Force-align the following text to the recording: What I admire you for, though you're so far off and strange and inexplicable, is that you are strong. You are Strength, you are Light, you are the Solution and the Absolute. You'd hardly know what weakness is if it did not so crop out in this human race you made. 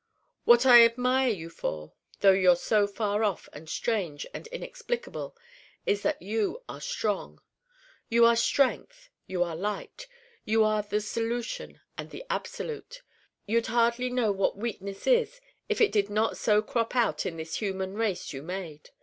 What 0.45 0.65
I 0.65 0.83
admire 0.83 1.29
you 1.29 1.51
for, 1.51 1.93
though 2.21 2.31
you're 2.31 2.55
so 2.55 2.87
far 2.87 3.23
off 3.23 3.47
and 3.53 3.69
strange 3.69 4.25
and 4.33 4.47
inexplicable, 4.47 5.37
is 5.85 6.01
that 6.01 6.19
you 6.19 6.63
are 6.67 6.81
strong. 6.81 7.39
You 8.09 8.25
are 8.25 8.35
Strength, 8.35 9.11
you 9.27 9.43
are 9.43 9.55
Light, 9.55 10.07
you 10.43 10.63
are 10.63 10.81
the 10.81 11.01
Solution 11.01 11.81
and 11.99 12.09
the 12.09 12.25
Absolute. 12.31 13.03
You'd 13.45 13.67
hardly 13.67 14.09
know 14.09 14.31
what 14.31 14.57
weakness 14.57 15.05
is 15.05 15.39
if 15.69 15.79
it 15.79 15.91
did 15.91 16.09
not 16.09 16.35
so 16.35 16.63
crop 16.63 16.95
out 16.95 17.27
in 17.27 17.37
this 17.37 17.57
human 17.57 17.93
race 17.93 18.33
you 18.33 18.41
made. 18.41 18.89